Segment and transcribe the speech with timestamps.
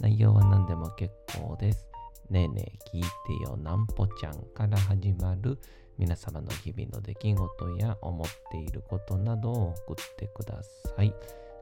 [0.00, 1.86] 内容は何でも結構です。
[2.30, 5.58] ねえねえ聞いてよなんぽちゃんから始まる
[5.98, 10.62] 皆様の日々の出来事や思っていることなどを送ってくだ
[10.96, 11.12] さい。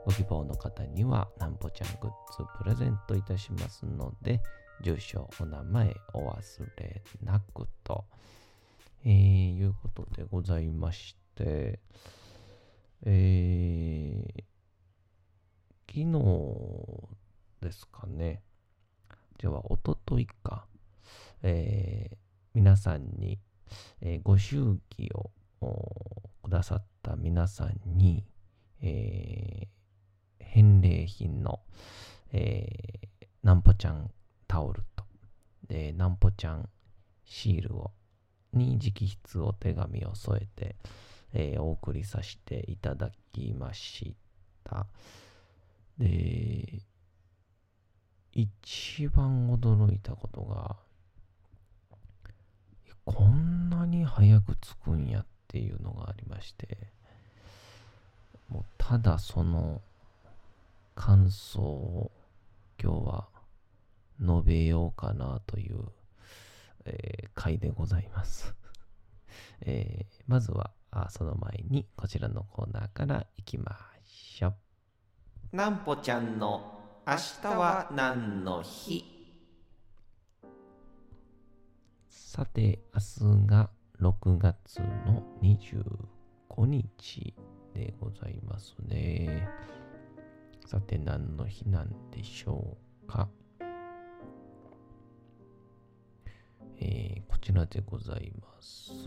[0.04, 4.42] ご希望の方にはなんぽちゃんグッズプレゼントいたしますので、
[4.82, 6.36] 住所、お名前お忘
[6.76, 8.04] れなくと、
[9.04, 11.80] えー、いうことでございまして、
[13.06, 14.44] えー、
[15.88, 17.08] 昨日
[17.62, 18.42] ですかね。
[19.38, 20.66] じゃあ、おとといか。
[21.42, 22.16] えー
[22.56, 23.40] 皆さんに、
[24.00, 25.32] えーご祝儀を
[26.42, 28.24] くださった皆さんに、
[28.80, 29.66] えー
[30.38, 31.60] 返礼品の、
[32.32, 34.10] えーなんぽちゃん
[34.46, 35.04] タオルと、
[35.68, 36.68] で、なんぽちゃん
[37.24, 37.90] シールを、
[38.52, 40.76] に直筆お手紙を添えて、
[41.32, 44.14] えーお送りさせていただきまし
[44.62, 44.86] た。
[45.98, 46.82] で、
[48.32, 50.85] 一番驚いたことが、
[53.06, 56.77] こんなに早く着くんやっていうのがありまして、
[58.49, 59.81] もうただその
[60.94, 62.11] 感想を
[62.83, 63.28] 今日は
[64.21, 65.78] 述べようかなという、
[66.84, 68.55] えー回でございます。
[69.62, 74.49] えーまずはあその前にこちらのコーナーからいきましょ
[75.53, 75.56] う。
[75.56, 79.16] なんぽちゃんの明日は何の日？
[82.36, 83.00] さて、明
[83.41, 87.34] 日が6月の25日
[87.72, 89.48] でございますね。
[90.66, 93.30] さて、何の日なんでしょうか。
[96.78, 98.92] えーこちらでございます。
[98.92, 98.98] 日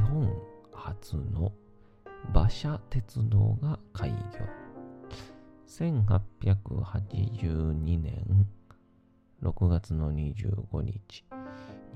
[0.00, 0.30] 本
[0.74, 1.50] 初の
[2.34, 4.16] 馬車鉄道が開業。
[5.66, 8.46] 1882年
[9.42, 11.24] 6月の25日、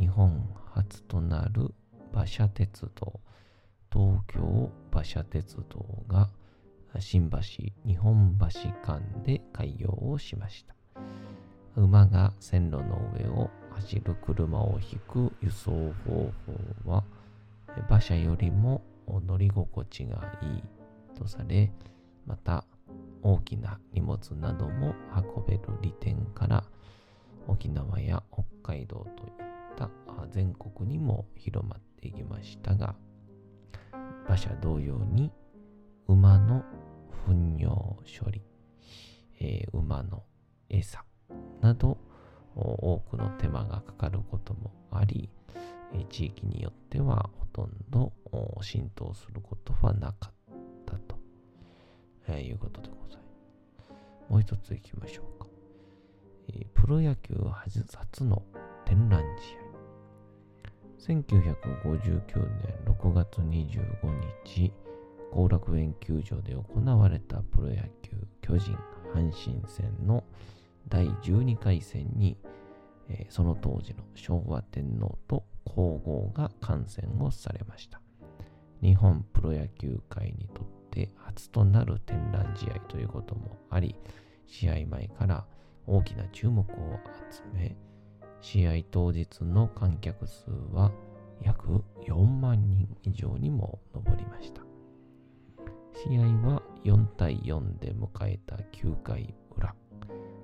[0.01, 1.73] 日本初となる
[2.13, 3.21] 馬車鉄道、
[3.93, 6.29] 東京馬車鉄道が
[6.99, 7.39] 新橋
[7.87, 10.75] 日本橋間で開業をしました。
[11.77, 15.71] 馬が線路の上を走る車を引く輸送
[16.05, 16.33] 方
[16.85, 17.05] 法は
[17.89, 20.65] 馬車よりも乗り心地がいい
[21.17, 21.71] とされ、
[22.27, 22.65] また
[23.23, 26.65] 大きな荷物なども運べる利点から
[27.47, 29.33] 沖縄や北海道といっ
[29.77, 29.91] た
[30.31, 32.95] 全国にも広まっていきましたが
[34.27, 35.31] 馬車同様に
[36.09, 36.65] 馬の
[37.27, 37.75] 糞尿
[38.07, 38.43] 処理、
[39.41, 40.23] えー馬の
[40.69, 41.05] 餌
[41.61, 41.99] など
[42.55, 45.29] 多くの手間がかかることもあり、
[46.09, 48.13] 地域によってはほとんど
[48.63, 50.55] 浸透することはなかっ
[50.87, 51.19] たと、
[52.29, 53.23] えーいうことでございま
[54.29, 54.33] す。
[54.33, 55.56] もう一つ行きましょうか。
[56.49, 58.43] えプロ野球初の
[58.85, 59.67] 天覧試合。
[60.99, 63.85] 1959年6月25
[64.45, 64.73] 日、
[65.33, 68.77] 後楽園球場で行われたプロ野球巨人
[69.15, 70.25] 阪神戦の
[70.89, 72.37] 第12回戦に、
[73.09, 78.01] えーその当時の昭和天皇と皇后が観戦をされました。
[78.83, 83.97] 日本プロ野球界にとって初となる天覧試合ということもあり、
[84.47, 85.45] 試合前から
[85.87, 86.65] 大きな注目を
[87.31, 87.77] 集め、
[88.41, 90.93] 試合当日の観客数は
[91.43, 94.63] 約4万人以上にも上りました。
[95.95, 99.75] 試合は4対4で迎えた9回裏、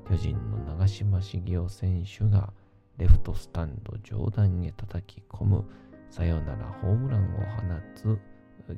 [0.08, 2.52] 巨人の長嶋茂雄選手が
[2.98, 5.64] レフトスタンド上段へ叩き込む
[6.10, 7.62] サヨナラホームランを放
[7.94, 8.18] つ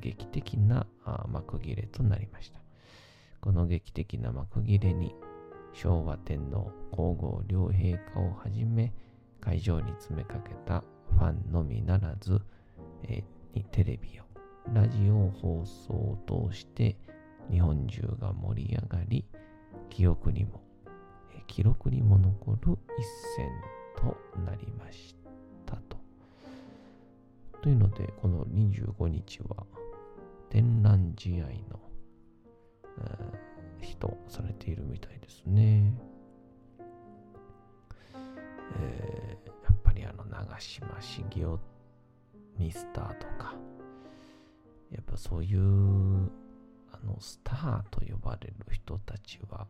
[0.01, 0.87] 劇的な
[1.29, 2.61] 幕切れとなりました。
[3.41, 5.15] この劇的な幕切れに
[5.75, 8.93] 昭和天皇皇后両陛下をはじめ
[9.41, 12.41] 会場に詰めかけたファンのみならず、
[13.03, 14.25] えー、テレビを
[14.73, 16.97] ラジオ放送を通して
[17.51, 19.25] 日本中が盛り上がり
[19.91, 20.63] 記憶にも、
[21.35, 23.05] えー、記録にも残る一
[23.37, 23.51] 戦
[23.97, 25.17] となりまし
[25.67, 25.99] たと。
[27.63, 29.67] というのでこの25日は
[30.51, 31.81] 天覧試合の、
[33.95, 35.95] とされているみたいですね。
[38.77, 41.59] えー、やっぱりあの長嶋茂雄
[42.59, 43.55] ミスターとか、
[44.91, 45.61] やっぱそういう
[46.93, 49.67] あのスターと呼ばれる人たちは、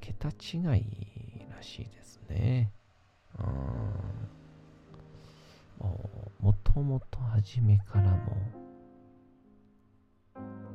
[0.00, 2.72] 桁違いらしいですね。
[3.38, 3.46] うん。
[5.78, 6.10] も
[6.40, 8.36] う、もともと初めからも、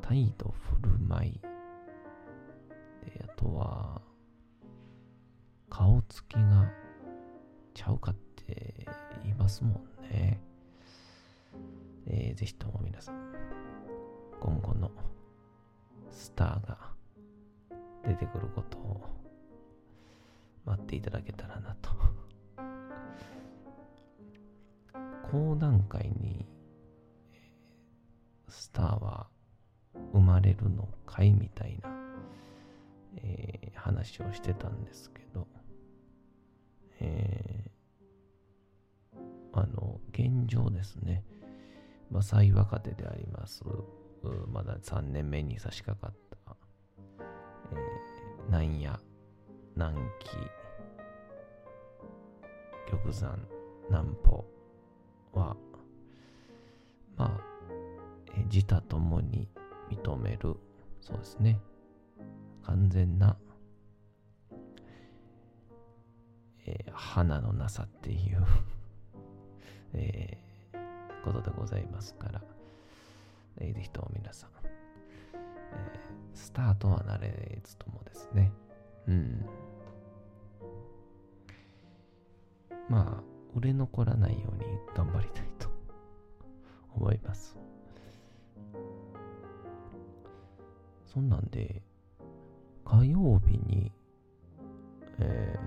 [0.01, 1.41] 態度振る舞い、
[3.12, 4.01] で、あとは、
[5.69, 6.69] 顔つきが
[7.74, 8.15] ちゃうかっ
[8.45, 8.88] て
[9.24, 10.42] 言いますもんね。
[12.06, 13.33] えー、ぜひとも皆さん、
[14.39, 14.92] 今後の
[16.12, 16.77] スターが
[18.04, 19.01] 出てくることを
[20.65, 21.92] 待っていただけたらなと。
[25.31, 26.45] 講談会に
[28.48, 29.27] スターは
[30.13, 31.89] 生まれるのかいみたいな、
[33.17, 35.47] えー、話をしてたんですけど、
[36.99, 41.23] えー、あの、現状ですね、
[42.11, 43.63] まあ、最若手であります、
[44.47, 46.55] まだ3年目に差し掛かった、
[47.71, 48.99] えー、南野、
[49.75, 50.37] 南紀、
[52.89, 53.39] 玉山、
[53.89, 54.45] 南方
[55.33, 55.55] は、
[57.15, 57.57] まあ、
[58.51, 59.49] 自他ともに
[59.89, 60.55] 認める、
[61.01, 61.59] そうですね、
[62.67, 63.37] 完全な、
[66.65, 68.45] えー、花のなさっていう
[69.93, 72.41] えー、ことでございますから、
[73.55, 74.49] えー、ぜひとも皆さん、
[75.33, 78.51] えー、スタートはなれずともですね、
[79.07, 79.45] うん。
[82.89, 83.23] まあ、
[83.55, 85.69] 売れ残らないように頑張りたいと
[86.95, 87.57] 思います。
[91.05, 91.81] そんなんで、
[92.87, 93.91] 火曜日に、
[95.19, 95.59] え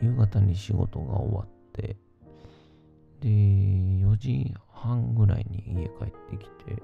[0.00, 1.96] ー、夕方に仕事が終わって、
[3.20, 6.82] で、4時半ぐらいに家帰ってきて、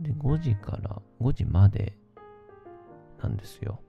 [0.00, 1.98] で、5時から5時まで
[3.22, 3.80] なんですよ。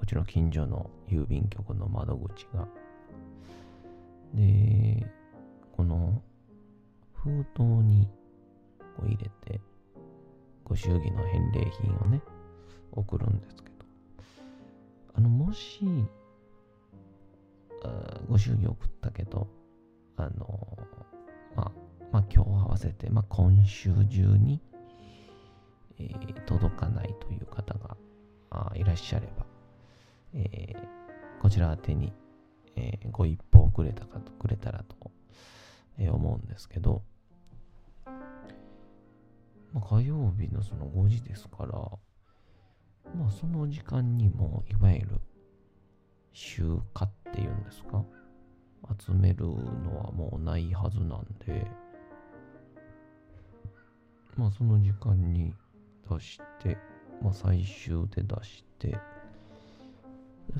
[0.00, 2.68] うちの近所の郵便局の窓口が。
[4.34, 5.04] で、
[5.72, 6.22] この
[7.12, 8.08] 封筒に
[8.96, 9.60] こう入れて、
[10.62, 12.20] ご祝儀の返礼品をね、
[13.00, 13.74] 送るんですけど、
[15.14, 15.84] あの、もし、
[18.28, 19.48] ご祝儀送ったけど、
[20.16, 20.78] あの、
[21.54, 21.72] まあ、
[22.12, 24.60] まあ、今日合わせて、まあ、今週中に、
[25.98, 27.96] えー、届かないという方が
[28.50, 29.46] あいらっしゃれば、
[30.32, 32.12] えー、こちら宛てに、
[32.76, 35.10] えー、ご一報くれたか、くれたらと、
[35.96, 37.02] え思うんですけど、
[38.06, 41.90] まあ、火曜日のその5時ですから、
[43.16, 45.20] まあその時間にも、いわゆる
[46.32, 48.04] 集荷っていうんですか？
[48.98, 51.66] 集めるのはもうないはずなんで、
[54.36, 55.54] まあその時間に
[56.10, 56.76] 出して、
[57.22, 58.98] まあ最終で出して、で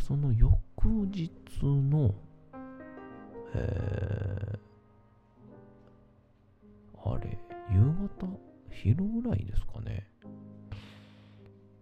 [0.00, 0.52] その翌
[0.86, 1.30] 日
[1.62, 2.14] の、
[3.54, 7.38] えー、あれ、
[7.70, 7.80] 夕
[8.18, 8.28] 方？
[8.70, 10.08] 昼ぐらいですかね？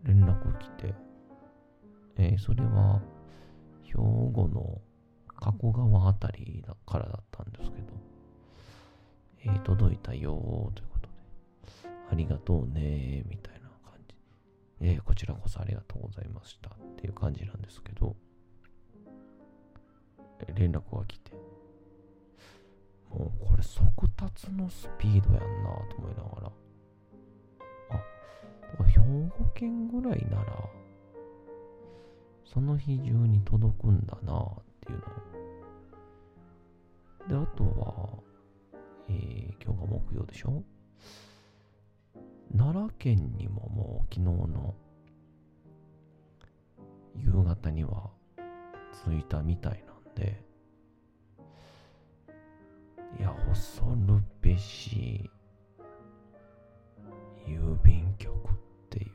[0.05, 0.95] 連絡来て、
[2.17, 3.01] えー、それは、
[3.85, 4.81] 兵庫の
[5.27, 7.93] 加古川あたりだからだったんですけど、
[9.45, 14.15] えー、届いたよということで、ありがとうねみたいな感じ。
[14.81, 18.17] えー、こちらこそありがとうございましたっていう感じなんですけど、
[20.47, 21.33] えー、連絡が来て、
[23.11, 26.53] もうこれ速達のスピードやんなと思いながら、
[28.85, 29.01] 兵
[29.31, 30.69] 庫県ぐらいなら、
[32.45, 34.45] その日中に届くんだなっ
[34.81, 34.99] ていう
[37.29, 37.45] の。
[37.45, 38.19] で、あとは、
[39.09, 40.63] えー、今日が木曜でしょ？
[42.57, 44.75] 奈良県にももう昨日の
[47.17, 48.11] 夕方には
[49.05, 50.45] 着いたみたいなんで、
[53.19, 55.31] いや、恐るべし
[57.47, 58.53] 郵便局っ
[58.91, 59.13] ていう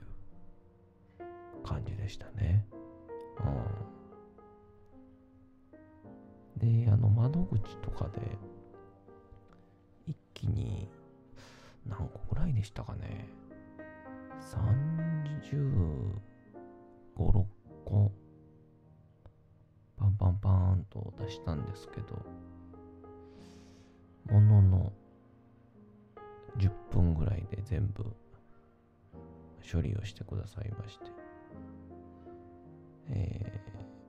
[1.63, 2.65] 感じでしたね。
[3.39, 3.43] う
[6.59, 6.85] ん。
[6.85, 8.37] で、あの、窓口とかで、
[10.07, 10.89] 一気に、
[11.85, 13.29] 何個ぐらいでしたかね。
[14.39, 16.21] 35、
[17.17, 17.45] 6
[17.85, 18.11] 個、
[19.97, 22.25] パンパンパーンと出したんですけど、
[24.31, 24.93] ものの
[26.57, 28.05] 10分ぐらいで全部
[29.69, 31.05] 処理をしてくださいまして、
[33.09, 33.61] え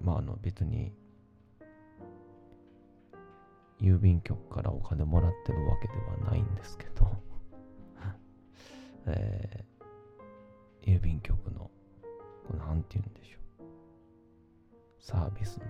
[0.03, 0.93] ー、まああの別に
[3.81, 7.09] 郵便局からお金もらってるわけではないんですけど
[9.07, 11.71] えー、郵便局の、
[12.47, 13.67] これなんて言うんでしょう。
[14.99, 15.67] サービスの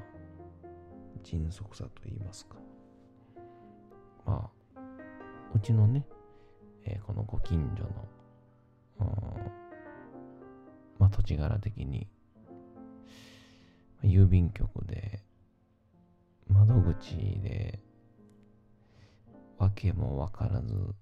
[1.23, 2.56] 迅速さと言いますか。
[4.25, 4.80] まあ、
[5.54, 6.04] うちのね、
[6.90, 7.83] えー、このご近所
[8.99, 9.52] の、
[10.99, 12.09] まあ土地柄的に、
[14.02, 15.23] 郵便局で、
[16.49, 17.78] 窓口で、
[19.59, 20.95] わけもわからず、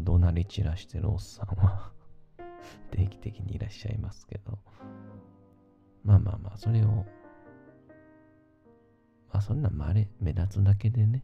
[0.00, 1.92] 怒鳴り散らしてるおっさんは
[2.90, 4.58] 定期的にいらっしゃいますけど、
[6.02, 6.88] まあまあまあ、それを、
[9.28, 11.22] まあそんなまれ、目立つだけでね、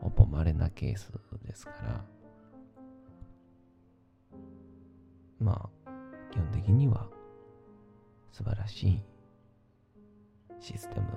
[0.00, 1.10] ほぼ稀なケース
[1.44, 2.04] ですから、
[5.40, 5.90] まあ、
[6.32, 7.06] 基本的には
[8.32, 9.02] 素晴らしい
[10.60, 11.10] システムを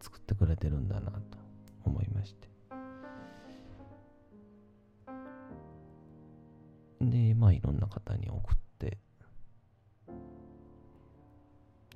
[0.00, 1.20] 作ってくれてるんだなと
[1.84, 2.48] 思いまして。
[7.00, 8.98] で、まあいろんな方に送って、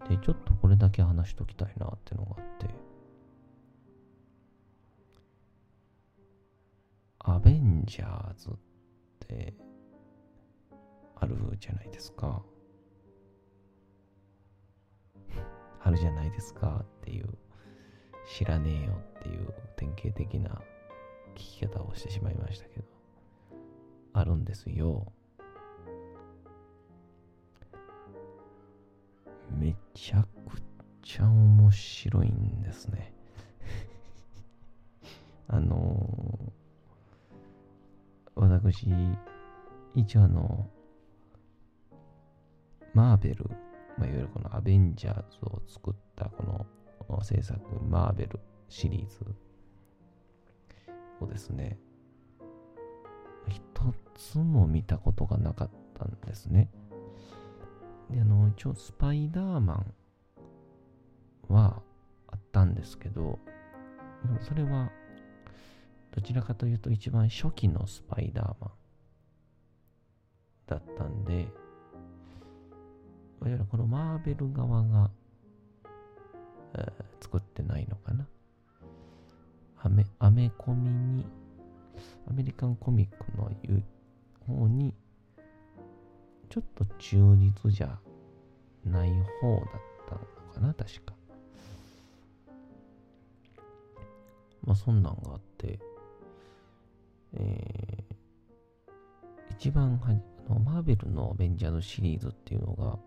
[0.09, 2.67] で、ちょっとこれだけ話しときたいなってのがあって、
[7.29, 8.53] アベンジャーズっ
[9.19, 9.53] て
[11.17, 12.41] あるじゃないですか。
[15.83, 17.27] あるじゃないですかっていう、
[18.33, 20.51] 知らねえよっていう典型的な
[21.35, 22.85] 聞き方をしてしまいましたけど。
[24.13, 25.13] あるんですよ。
[29.51, 30.63] めちゃく
[31.03, 33.13] ちゃ面白いんですね。
[35.49, 36.66] あのー、
[38.37, 38.87] 私、
[39.95, 40.69] 一応あの、
[42.93, 43.47] マーベル、
[43.99, 46.67] まあ、いわゆるこのアベンジャーズを作ったこ
[47.09, 48.39] の制作、マーベル
[48.69, 49.35] シリーズ
[51.21, 51.79] をですね、
[53.49, 53.61] 一
[54.15, 56.71] つも見たことがなかったんですね。
[58.11, 59.95] で、あの、一応スパイダーマン
[61.49, 61.83] は
[62.29, 63.39] あったんですけど、
[64.41, 64.91] それは
[66.17, 68.71] どちらかというと一番初期のスパイダーマン
[70.67, 71.45] だったんで、い
[73.45, 75.11] わゆるこのマーベル側が、
[76.75, 78.27] えー、作ってないのかな。
[79.83, 81.27] アメ、アメコミに
[82.29, 83.51] アメリカンコミックの
[84.47, 84.95] 方に、
[86.49, 87.99] ちょっと忠実じゃ
[88.85, 89.11] ない
[89.43, 89.67] 方だっ
[90.09, 90.21] たの
[90.55, 91.15] かな、確か。
[94.65, 95.79] まあ、そんなんがあって、
[97.39, 102.99] えー、一番はあのマーベルのアベンジャーズシリーズっていうのが、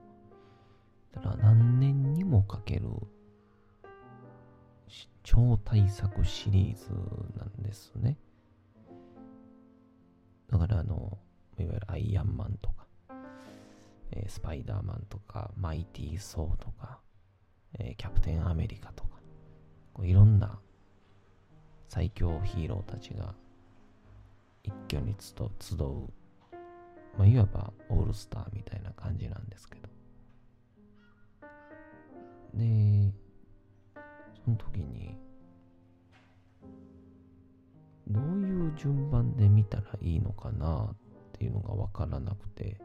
[1.14, 2.90] だから何年にもかける
[5.24, 6.90] 超大作シリーズ
[7.38, 8.18] なんですね。
[10.50, 11.18] だからあの、
[11.60, 12.88] いわゆるアイアンマンとか、
[14.12, 17.00] えー、スパイダーマンとか、マイティー・ソーとか、
[17.78, 19.20] えー、キャプテン・アメリカとか、
[19.94, 20.60] こういろんな
[21.88, 23.36] 最強ヒーローたちが
[24.64, 25.36] 一挙に集
[25.76, 25.78] う、
[27.18, 29.90] まあ、いわばオールスターみたいな感じなんですけど。
[32.54, 33.14] で、
[34.44, 35.18] その時に、
[38.08, 40.96] どういう順番で見たらいいのかなっ
[41.34, 42.80] ていうのがわからなくて、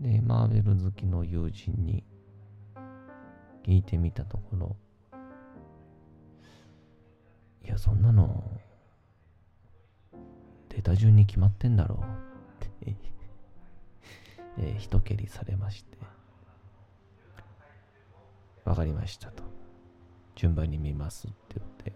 [0.00, 2.04] で、マーベル好きの友人に
[3.64, 4.76] 聞いてみたところ、
[7.64, 8.50] いや、そんなの、
[10.78, 12.94] データ順に決まってんだろうって
[14.58, 15.98] えー、一蹴りされまして、
[18.64, 19.42] わかりましたと。
[20.36, 21.92] 順番に見ますって言って、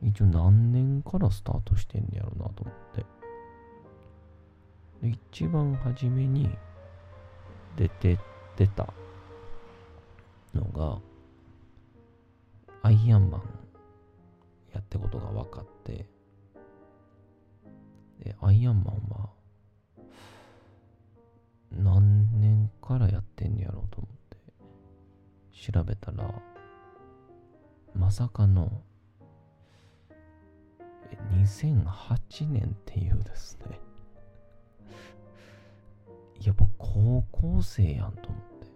[0.00, 3.04] 一応何年からスタートしてんねやろなと思って。
[5.02, 6.56] で、一番初めに
[7.74, 8.16] 出て、
[8.56, 8.94] 出た
[10.54, 11.00] のが、
[12.84, 13.55] アイアンマン
[14.76, 16.06] やってことが分かって、
[18.22, 19.30] で、アイアンマンは、
[21.72, 26.30] 何年からやってんやろうと思って、調べたら、
[27.94, 28.82] まさかの、
[31.32, 33.80] 2008年っていうですね。
[36.38, 38.66] いや、僕、高校生やんと思って。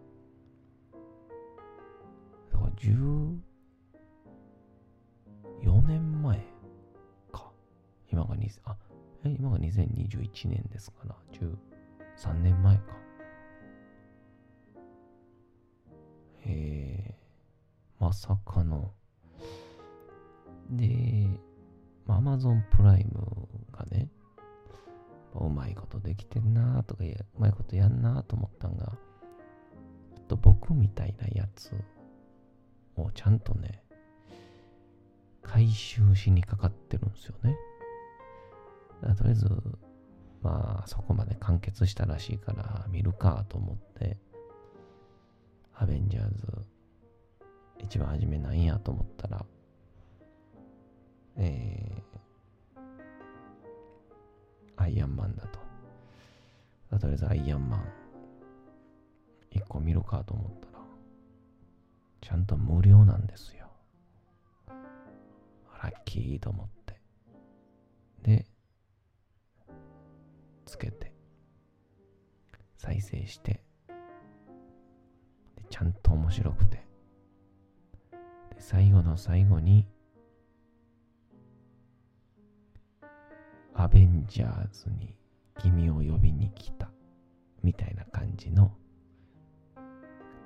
[2.52, 3.49] だから、14
[8.12, 8.76] 今が2、あ、
[9.24, 11.16] え、今が2021年ですから、
[12.16, 12.82] 13年前か。
[16.44, 18.92] えー、まさかの。
[20.70, 21.28] で、
[22.06, 24.08] まあ、アマゾンプライムがね、
[25.34, 27.06] うまいことできてんなとか、う
[27.38, 31.72] まいことやんなと思ったんが、ちょっと僕みたいなやつ
[32.96, 33.82] をちゃんとね、
[35.42, 37.56] 回収しにかかってるんですよね。
[39.14, 39.48] とりあえず、
[40.42, 44.18] まあ、そこまで完結したらしいから見るかと思って、
[45.74, 46.66] アベンジャーズ、
[47.78, 49.44] 一番初めなんやと思ったら、
[51.36, 52.80] えー、
[54.76, 55.58] アイアンマンだと。
[56.98, 57.84] とりあえずアイアンマン、
[59.50, 60.84] 一個見るかと思ったら、
[62.20, 63.70] ちゃんと無料なんですよ。
[65.82, 67.00] ラッキーと思って。
[68.22, 68.46] で、
[70.70, 71.12] つけて、
[72.76, 73.60] 再生して、
[75.68, 79.84] ちゃんと面白くて、で最後の最後に、
[83.74, 85.16] アベンジャーズに
[85.58, 86.88] 君を呼びに来た
[87.64, 88.72] みたいな感じの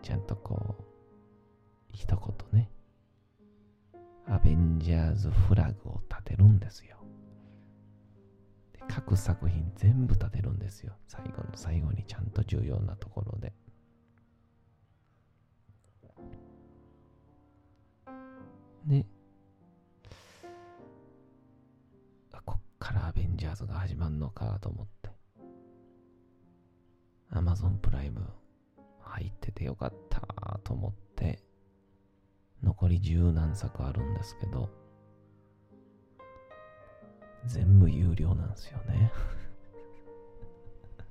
[0.03, 0.85] ちゃんとこう
[1.93, 2.71] 一言ね
[4.27, 7.04] アベンジャーズフラグを立てるんですよ。
[8.89, 10.95] 各作品全部立てるんですよ。
[11.07, 13.53] 最後の最後にちゃんと重要なところで。
[18.87, 19.07] で
[22.45, 25.11] こっからアベンジャーズが始まるのかと思って。
[27.31, 28.21] アマゾンプライム
[29.01, 31.43] 入っててよかったと思って、
[32.63, 34.71] 残り十何作あるんですけど、
[37.47, 39.13] 全部有料なんですよね。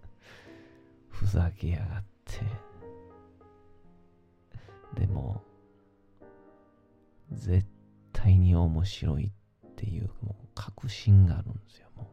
[1.10, 2.42] ふざけやがって。
[5.00, 5.42] でも、
[7.32, 7.68] 絶
[8.12, 9.32] 対に面白いっ
[9.76, 12.10] ていう、もう確信があるんですよ、も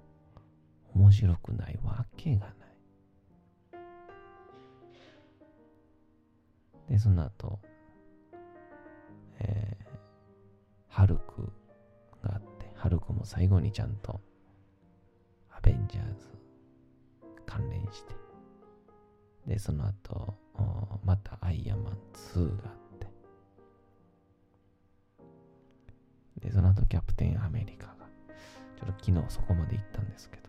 [0.94, 0.98] う。
[0.98, 2.60] 面白くないわけがない。
[6.88, 7.60] で、その後、
[9.38, 9.86] えー、
[10.88, 11.52] ハルク、
[12.90, 14.20] ルクも最後にちゃんと、
[15.50, 16.28] アベンジャーズ
[17.46, 18.14] 関連して、
[19.46, 20.34] で、その後、
[21.04, 23.06] またアイアンマン2があって、
[26.40, 27.94] で、その後キャプテンアメリカが。
[28.76, 30.42] ちょっと昨日そこまで行ったんですけど。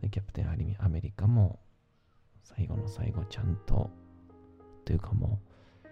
[0.00, 1.60] で、キャプテンアメリカも
[2.42, 3.90] 最後の最後ちゃんと、
[4.84, 5.40] というかも
[5.84, 5.88] う、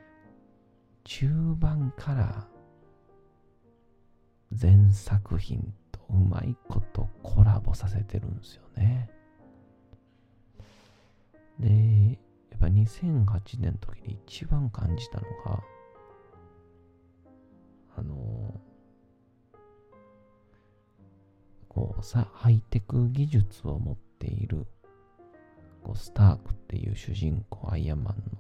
[1.05, 2.49] 中盤から
[4.55, 9.11] 全作品とうまいことコラボさせてるんですよね。
[11.59, 12.19] で、
[12.51, 15.63] やっぱ2008年の時に一番感じたのが、
[17.97, 18.61] あの
[21.69, 24.67] こうさ、ハイテク技術を持っている、
[25.83, 28.39] こうスタークっていう主人公、アイアンマンの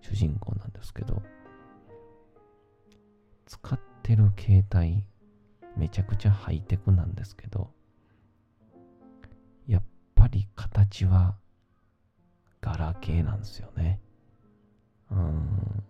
[0.00, 1.22] 主人公なんですけど、
[3.44, 5.04] 使ってる携帯、
[5.76, 7.70] めちゃくちゃハイテクなんですけど、
[9.66, 9.82] やっ
[10.14, 11.36] ぱり形は
[12.60, 14.00] ガラケーなんですよね。
[15.10, 15.84] うん。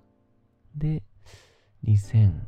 [0.74, 1.02] で、
[1.84, 2.40] 2010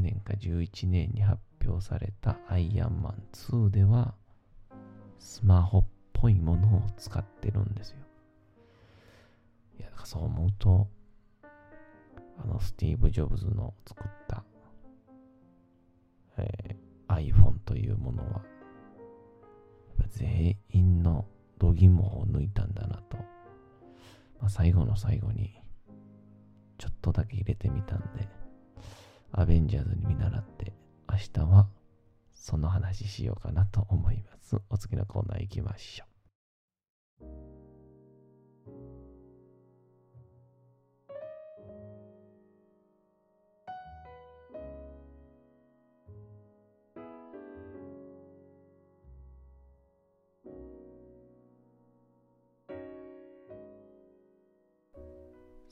[0.00, 4.14] 年か11年に発表されたアイアンマン2では
[5.18, 7.98] スマホっぽいものを使ってるんですよ。
[9.78, 10.88] いや、そう思うと、
[12.42, 14.44] あのスティーブ・ジョブズの作った、
[16.38, 18.42] えー、iPhone というものは、
[20.08, 21.26] 全員の
[21.58, 23.16] 度肝を抜いたんだなと、
[24.40, 25.60] まあ、最後の最後に
[26.78, 28.28] ちょっとだけ入れてみたんで、
[29.32, 30.74] アベンジャーズに見習って
[31.08, 31.68] 明日は
[32.32, 34.60] その話しようかなと思います。
[34.68, 36.11] お次のコーナー行きましょう。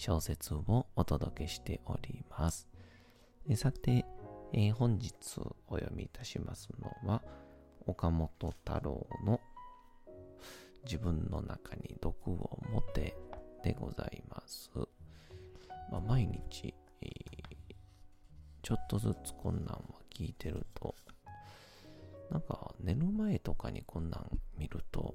[0.00, 2.66] 小説をお届けしております。
[3.54, 4.06] さて、
[4.54, 5.12] えー、本日
[5.68, 7.22] お読みいたしますのは、
[7.86, 9.38] 岡本太郎の
[10.84, 13.14] 自分の中に毒を持て
[13.62, 14.70] でございます。
[15.92, 17.66] まあ、毎日、えー、
[18.62, 20.94] ちょっとずつこんなんは聞いてると、
[22.30, 25.14] なんか寝る前とかにこんなん見ると、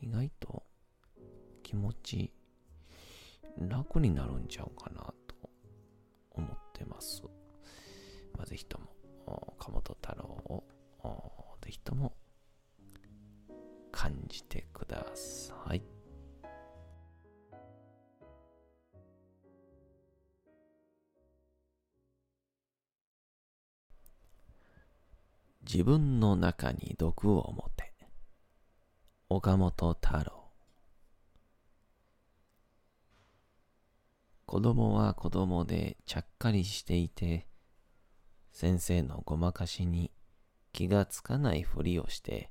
[0.00, 0.62] 意外と
[1.62, 2.32] 気持ち
[3.68, 5.34] 楽になるんちゃうかなと
[6.30, 7.22] 思ってます。
[8.36, 8.86] まあ、ぜひとも、
[9.58, 10.64] 鴨本太郎を
[11.60, 12.14] ぜひとも
[13.92, 15.82] 感じてください。
[25.70, 27.88] 自分の中に毒を持て。
[29.30, 30.48] 岡本太郎。
[34.46, 37.46] 子供は子供でちゃっかりしていて、
[38.52, 40.10] 先生のごまかしに
[40.72, 42.50] 気がつかないふりをして、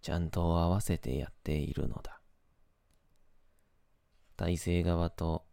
[0.00, 2.20] ちゃんと合わせてやっているのだ。
[4.36, 5.44] 体制側と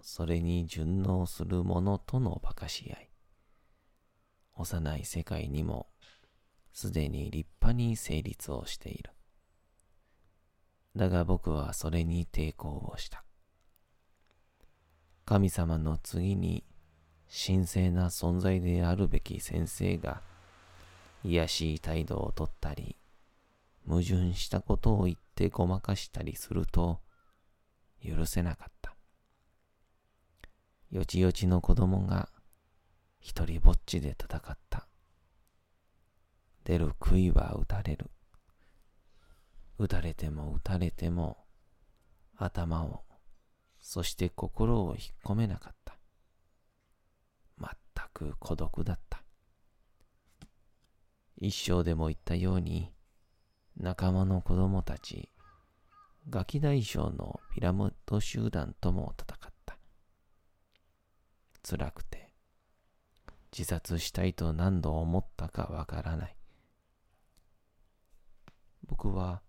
[0.00, 3.10] それに順応する者との馬鹿し合い。
[4.54, 5.88] 幼い世界にも
[6.72, 9.10] すでに立派に成立をしている。
[10.94, 13.24] だが僕はそれに抵抗をした。
[15.28, 16.64] 神様の次に
[17.30, 20.22] 神聖な存在であるべき先生が、
[21.22, 22.96] 卑しい態度をとったり、
[23.86, 27.00] 矛盾したことを言ってごまかしたりすると、
[28.02, 28.96] 許せなかった。
[30.90, 32.30] よちよちの子供が、
[33.20, 34.88] 一人ぼっちで戦った。
[36.64, 38.10] 出る杭は打たれる。
[39.76, 41.36] 打たれても打たれても、
[42.38, 43.02] 頭を
[43.90, 45.96] そして心を引っ込めなかった。
[47.58, 47.68] 全
[48.12, 49.24] く孤独だった。
[51.38, 52.92] 一生でも言ったように、
[53.78, 55.30] 仲間の子供たち、
[56.28, 59.78] ガキ大将のピラミッド集団とも戦った。
[61.62, 62.34] 辛くて、
[63.56, 66.36] 自殺したいと何度思ったかわからない。
[68.86, 69.40] 僕は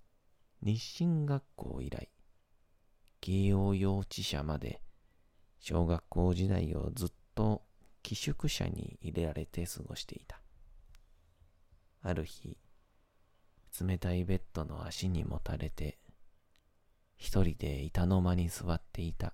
[0.61, 2.07] 日進学校以来、
[3.21, 4.81] 慶応幼稚舎まで
[5.59, 7.63] 小学校時代をずっと
[8.01, 10.41] 寄宿舎に入れられて過ごしていた。
[12.01, 12.57] ある日、
[13.81, 15.99] 冷たいベッドの足にもたれて、
[17.17, 19.33] 一人で板の間に座っていた。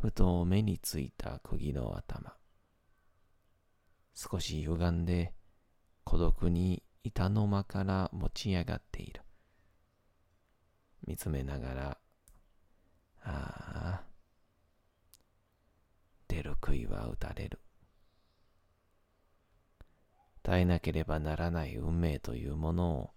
[0.00, 2.34] ふと目についた釘の頭。
[4.14, 5.32] 少し歪んで
[6.04, 9.22] 孤独に板の間から持ち上がっている。
[11.06, 11.98] 見つめながら、
[13.22, 14.02] ああ、
[16.28, 17.58] 出る杭は打たれる。
[20.42, 23.10] 耐えなければならない運命というものを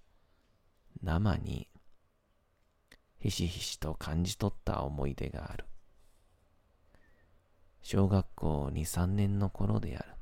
[1.01, 1.69] 生に
[3.19, 5.65] ひしひしと感じ取った思い出がある。
[7.81, 10.13] 小学校2、3年の頃である。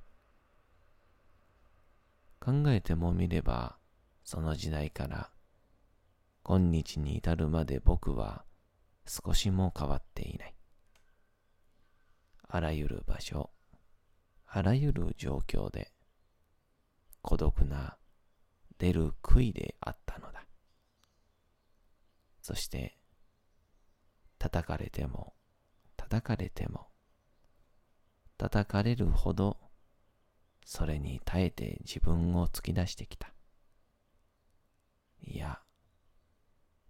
[2.40, 3.78] 考えてもみれば、
[4.24, 5.30] その時代から
[6.52, 8.44] 今日に至るまで僕は
[9.08, 10.56] 少しも変わっていない。
[12.50, 13.52] あらゆる場所、
[14.48, 15.94] あらゆる状況で
[17.22, 17.96] 孤独な
[18.80, 20.46] 出る杭であったのだ。
[22.42, 22.98] そして
[24.38, 25.32] 叩かれても
[25.96, 26.90] 叩かれても
[28.38, 29.56] 叩かれるほど
[30.66, 33.34] それに耐えて自分を突き出してきた。
[35.22, 35.62] いや、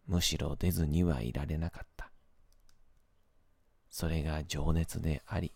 [0.07, 2.11] むしろ出ずにはいられなかった。
[3.89, 5.53] それが情熱であり、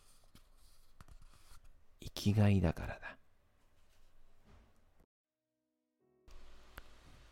[2.02, 3.18] 生きがいだからだ。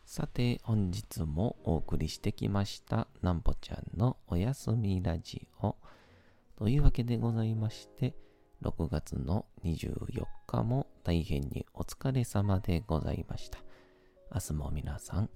[0.06, 5.76] さて、本日もお送りしてきました、なんぽちゃんのおやすみラジオ。
[6.56, 8.13] というわけでございまして、
[8.62, 13.58] 6月の24日も大変にお疲れ様でございました。
[14.32, 15.30] 明日も皆さん、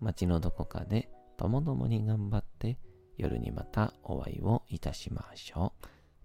[0.00, 2.78] 街のどこかでともどもに頑張って
[3.16, 5.72] 夜にまたお会いをいたしましょ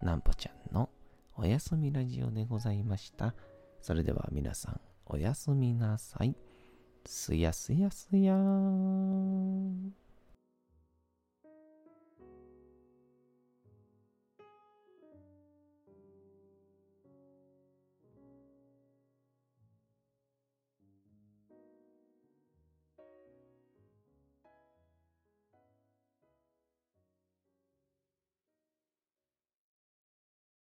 [0.01, 0.05] う。
[0.05, 0.89] なんぽちゃんの
[1.35, 3.33] おやすみラジオでございました。
[3.81, 6.35] それでは皆さん、おやすみなさい。
[7.05, 9.93] すやすやすやーん。